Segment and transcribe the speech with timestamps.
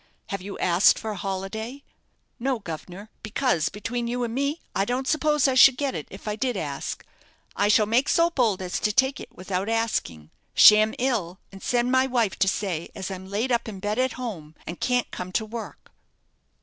[0.29, 1.83] "Have you asked for a holiday?"
[2.39, 6.27] "No, guv'nor; because, between you and me, I don't suppose I should get it if
[6.27, 7.05] I did ask.
[7.55, 10.31] I shall make so bold as to take it without asking.
[10.55, 14.13] Sham ill, and send my wife to say as I'm laid up in bed at
[14.13, 15.91] home, and can't come to work."